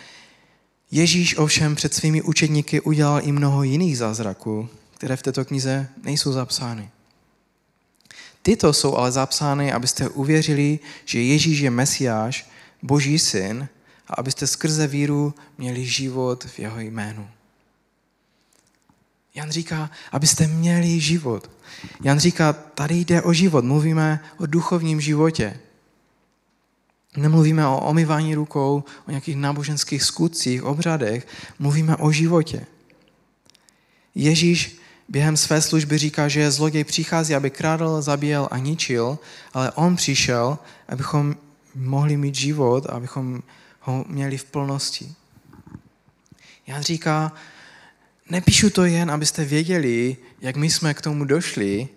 [0.90, 6.32] Ježíš ovšem před svými učedníky udělal i mnoho jiných zázraků, které v této knize nejsou
[6.32, 6.90] zapsány.
[8.42, 12.50] Tyto jsou ale zapsány, abyste uvěřili, že Ježíš je Mesiáš,
[12.82, 13.68] Boží syn,
[14.08, 17.28] a abyste skrze víru měli život v jeho jménu.
[19.38, 21.50] Jan říká, abyste měli život.
[22.02, 25.60] Jan říká, tady jde o život, mluvíme o duchovním životě.
[27.16, 31.26] Nemluvíme o omývání rukou, o nějakých náboženských skutcích, obřadech,
[31.58, 32.66] mluvíme o životě.
[34.14, 39.18] Ježíš během své služby říká, že zloděj přichází, aby krádl, zabíjel a ničil,
[39.54, 40.58] ale on přišel,
[40.88, 41.36] abychom
[41.74, 43.42] mohli mít život, abychom
[43.80, 45.14] ho měli v plnosti.
[46.66, 47.32] Jan říká,
[48.30, 51.88] nepíšu to jen, abyste věděli, jak my jsme k tomu došli,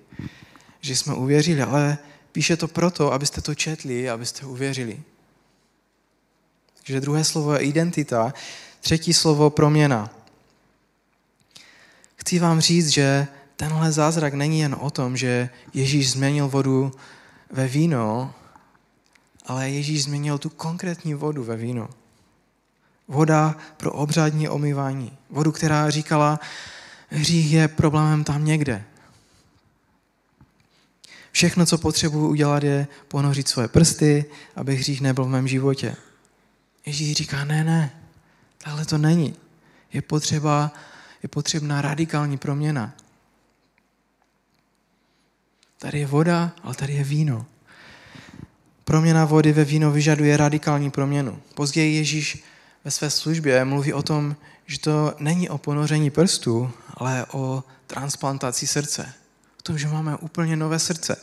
[0.82, 1.98] že jsme uvěřili, ale
[2.32, 5.02] píše to proto, abyste to četli, abyste uvěřili.
[6.78, 8.34] Takže druhé slovo je identita,
[8.80, 10.10] třetí slovo proměna.
[12.16, 16.92] Chci vám říct, že tenhle zázrak není jen o tom, že Ježíš změnil vodu
[17.52, 18.34] ve víno,
[19.46, 21.90] ale Ježíš změnil tu konkrétní vodu ve víno.
[23.08, 25.18] Voda pro obřádní omývání.
[25.30, 26.40] Vodu, která říkala,
[27.10, 28.84] hřích je problémem tam někde.
[31.32, 34.26] Všechno, co potřebuji udělat, je ponořit svoje prsty,
[34.56, 35.96] aby hřích nebyl v mém životě.
[36.86, 37.92] Ježíš říká, ne, ne,
[38.58, 39.36] takhle to není.
[39.94, 40.72] Je potřeba,
[41.24, 42.94] je potřebná radikální proměna.
[45.78, 47.46] Tady je voda, ale tady je víno.
[48.84, 51.42] Proměna vody ve víno vyžaduje radikální proměnu.
[51.56, 52.44] Později Ježíš
[52.84, 58.68] ve své službě mluví o tom, že to není o ponoření prstů, ale o transplantaci
[58.68, 59.14] srdce.
[59.60, 61.16] O tom, že máme úplně nové srdce.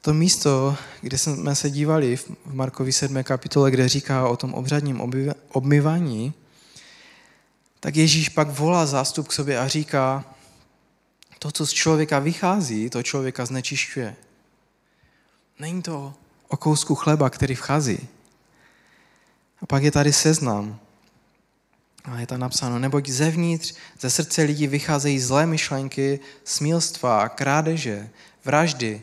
[0.00, 3.24] To místo, kde jsme se dívali v Markovi 7.
[3.24, 5.00] kapitole, kde říká o tom obřadním
[5.48, 6.34] obmyvání,
[7.80, 10.24] tak Ježíš pak volá zástup k sobě a říká,
[11.38, 14.16] to, co z člověka vychází, to člověka znečišťuje.
[15.58, 16.14] Není to
[16.48, 18.08] o kousku chleba, který vchází.
[19.60, 20.78] A pak je tady seznam.
[22.04, 28.10] A je tam napsáno, neboť zevnitř, ze srdce lidí vycházejí zlé myšlenky, smilstva, krádeže,
[28.44, 29.02] vraždy,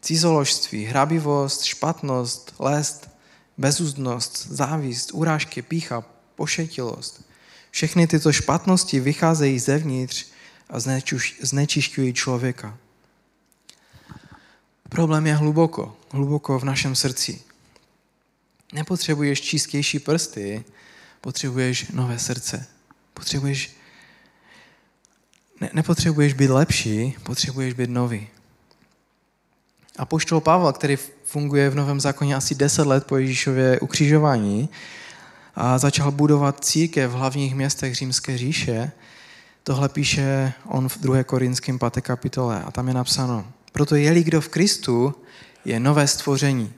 [0.00, 3.10] cizoložství, hrabivost, špatnost, lest,
[3.58, 7.24] bezúzdnost, závist, urážky, pícha, pošetilost.
[7.70, 10.26] Všechny tyto špatnosti vycházejí zevnitř
[10.70, 10.80] a
[11.40, 12.78] znečišťují člověka.
[14.88, 17.40] Problém je hluboko, hluboko v našem srdci.
[18.72, 20.64] Nepotřebuješ čistější prsty,
[21.20, 22.66] potřebuješ nové srdce.
[23.14, 23.76] Potřebuješ,
[25.60, 28.28] ne, nepotřebuješ být lepší, potřebuješ být nový.
[29.98, 34.68] A poštol Pavel, který funguje v Novém zákoně asi 10 let po Ježíšově ukřižování
[35.54, 38.92] a začal budovat církev v hlavních městech římské říše,
[39.62, 41.24] tohle píše on v 2.
[41.24, 42.00] Korinském 5.
[42.00, 45.14] kapitole a tam je napsáno, proto je kdo v Kristu,
[45.64, 46.72] je nové stvoření.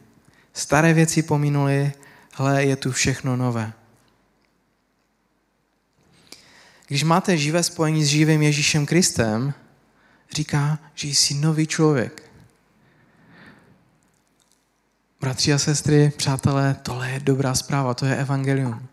[0.55, 1.93] Staré věci pominuly,
[2.33, 3.73] hle, je tu všechno nové.
[6.87, 9.55] Když máte živé spojení s živým Ježíšem Kristem,
[10.33, 12.31] říká, že jsi nový člověk.
[15.21, 18.89] Bratři a sestry, přátelé, tohle je dobrá zpráva, to je evangelium.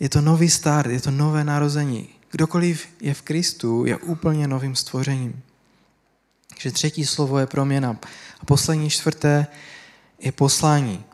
[0.00, 2.08] Je to nový start, je to nové narození.
[2.30, 5.42] Kdokoliv je v Kristu, je úplně novým stvořením.
[6.56, 7.96] Takže třetí slovo je proměna.
[8.40, 9.46] A poslední čtvrté
[10.18, 11.04] je poslání.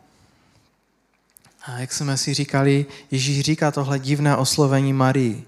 [1.64, 5.44] A jak jsme si říkali, Ježíš říká tohle divné oslovení Marii.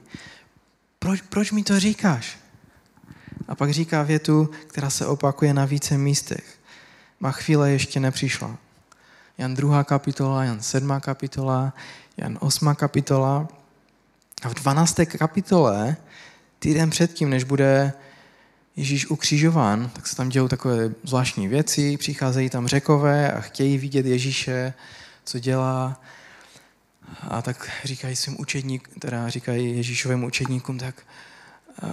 [0.98, 2.38] Proč, proč mi to říkáš?
[3.48, 6.58] A pak říká větu, která se opakuje na více místech.
[7.20, 8.56] Má chvíle ještě nepřišla.
[9.38, 9.84] Jan 2.
[9.84, 11.00] kapitola, Jan 7.
[11.00, 11.74] kapitola,
[12.16, 12.74] Jan 8.
[12.74, 13.48] kapitola.
[14.42, 15.00] A v 12.
[15.18, 15.96] kapitole,
[16.58, 17.92] týden předtím, než bude
[18.76, 24.06] Ježíš ukřižován, tak se tam dějou takové zvláštní věci, přicházejí tam řekové a chtějí vidět
[24.06, 24.74] Ježíše,
[25.24, 26.00] co dělá.
[27.28, 31.02] A tak říkají svým učedník, teda říkají Ježíšovým učedníkům, tak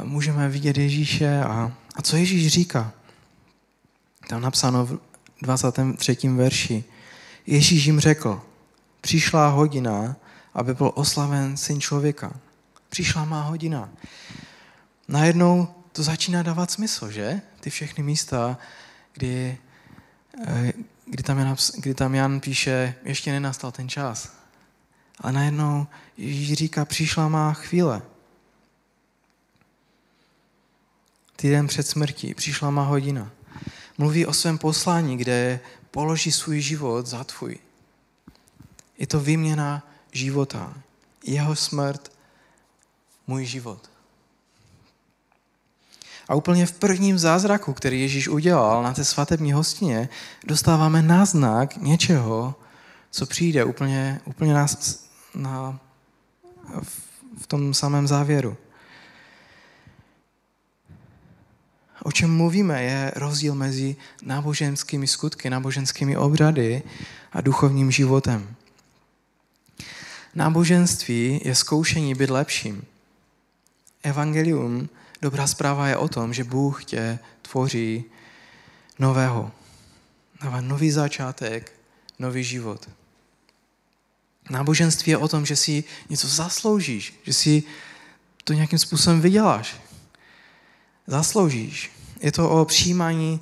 [0.03, 2.93] můžeme vidět Ježíše a, a co Ježíš říká.
[4.27, 4.99] Tam napsáno v
[5.41, 6.17] 23.
[6.29, 6.83] verši.
[7.47, 8.41] Ježíš jim řekl,
[9.01, 10.15] přišla hodina,
[10.53, 12.33] aby byl oslaven syn člověka.
[12.89, 13.89] Přišla má hodina.
[15.07, 17.41] Najednou to začíná dávat smysl, že?
[17.59, 18.57] Ty všechny místa,
[19.13, 19.57] kdy,
[20.47, 20.73] eh,
[21.05, 24.33] kdy, tam, Jan, kdy tam Jan píše, ještě nenastal ten čas.
[25.19, 25.87] Ale najednou
[26.17, 28.01] Ježíš říká, přišla má chvíle.
[31.35, 33.31] Týden před smrtí, přišla má hodina.
[33.97, 35.59] Mluví o svém poslání, kde
[35.91, 37.59] položí svůj život za tvůj.
[38.97, 40.73] Je to výměna života.
[41.23, 42.11] Jeho smrt,
[43.27, 43.90] můj život.
[46.31, 50.09] A úplně v prvním zázraku, který Ježíš udělal na té svatební hostině,
[50.47, 52.55] dostáváme náznak něčeho,
[53.11, 54.67] co přijde úplně, úplně na,
[55.35, 55.79] na,
[57.41, 58.57] v tom samém závěru.
[62.03, 66.83] O čem mluvíme, je rozdíl mezi náboženskými skutky, náboženskými obrady
[67.31, 68.55] a duchovním životem.
[70.35, 72.83] Náboženství je zkoušení být lepším.
[74.03, 74.89] Evangelium,
[75.21, 78.03] dobrá zpráva je o tom, že Bůh tě tvoří
[78.99, 79.51] nového.
[80.41, 81.73] Dává nový začátek,
[82.19, 82.89] nový život.
[84.49, 87.63] Náboženství je o tom, že si něco zasloužíš, že si
[88.43, 89.75] to nějakým způsobem vyděláš.
[91.07, 91.91] Zasloužíš.
[92.19, 93.41] Je to o přijímání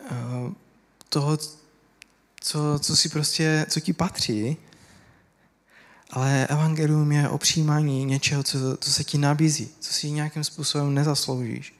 [0.00, 0.04] eh,
[1.08, 1.38] toho,
[2.40, 4.56] co, co si prostě, co ti patří,
[6.14, 10.94] ale evangelium je o přijímání něčeho, co, co se ti nabízí, co si nějakým způsobem
[10.94, 11.74] nezasloužíš.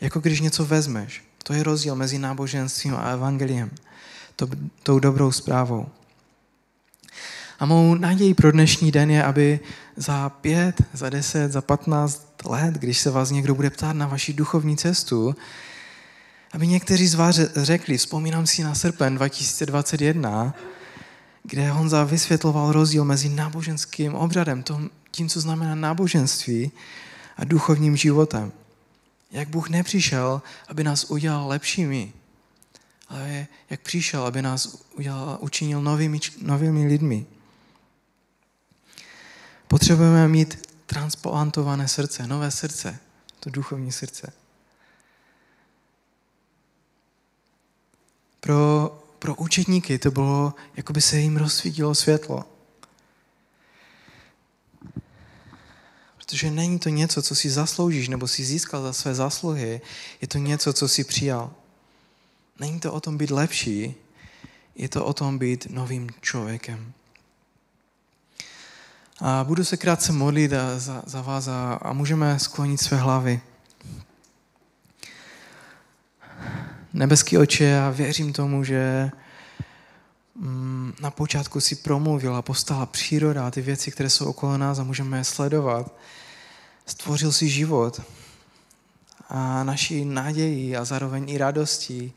[0.00, 1.24] Jako když něco vezmeš.
[1.42, 3.70] To je rozdíl mezi náboženstvím a evangeliem.
[4.36, 4.48] To,
[4.82, 5.86] tou dobrou zprávou.
[7.58, 9.60] A mou naději pro dnešní den je, aby
[9.96, 14.32] za pět, za deset, za patnáct let, když se vás někdo bude ptát na vaši
[14.32, 15.36] duchovní cestu,
[16.52, 20.54] aby někteří z vás řekli, vzpomínám si na srpen 2021,
[21.44, 24.64] kde Honza vysvětloval rozdíl mezi náboženským obřadem,
[25.10, 26.72] tím, co znamená náboženství,
[27.36, 28.52] a duchovním životem.
[29.30, 32.12] Jak Bůh nepřišel, aby nás udělal lepšími,
[33.08, 37.26] ale jak přišel, aby nás udělal, učinil novými, novými lidmi.
[39.68, 42.98] Potřebujeme mít transplantované srdce, nové srdce,
[43.40, 44.32] to duchovní srdce.
[48.40, 52.44] Pro, pro učetníky to bylo, jako by se jim rozsvítilo světlo.
[56.16, 59.80] Protože není to něco, co si zasloužíš nebo si získal za své zásluhy,
[60.20, 61.50] je to něco, co si přijal.
[62.60, 63.94] Není to o tom být lepší,
[64.76, 66.92] je to o tom být novým člověkem.
[69.20, 73.40] A budu se krátce modlit za, za vás a, a můžeme sklonit své hlavy.
[76.94, 79.10] Nebeský oče, já věřím tomu, že
[80.34, 84.78] mm, na počátku si promluvil a postala příroda a ty věci, které jsou okolo nás
[84.78, 85.94] a můžeme je sledovat.
[86.86, 88.02] Stvořil si život
[89.28, 92.12] a naší naději a zároveň i radostí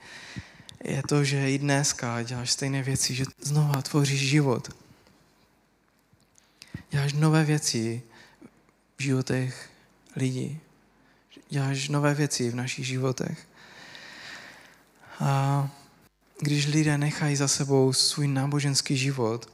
[0.84, 4.70] je to, že i dneska děláš stejné věci, že znova tvoříš život
[6.90, 8.02] děláš nové věci
[8.98, 9.70] v životech
[10.16, 10.60] lidí.
[11.50, 13.48] Děláš nové věci v našich životech.
[15.20, 15.70] A
[16.40, 19.50] když lidé nechají za sebou svůj náboženský život,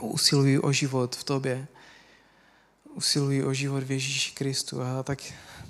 [0.00, 1.66] usilují o život v tobě,
[2.94, 4.82] usilují o život v Ježíši Kristu.
[4.82, 5.18] A tak,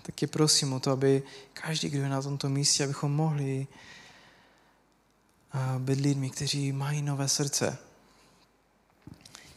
[0.02, 3.66] tak je prosím o to, aby každý, kdo je na tomto místě, abychom mohli
[5.78, 7.78] být lidmi, kteří mají nové srdce,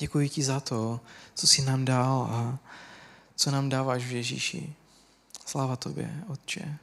[0.04, 1.00] Děkuji ti za to,
[1.34, 2.60] co jsi nám dal a
[3.36, 4.74] co nám dáváš v Ježíši.
[5.46, 6.78] Sláva tobě, Otče.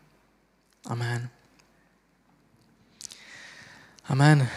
[0.87, 1.31] Amen.
[4.09, 4.49] Amen.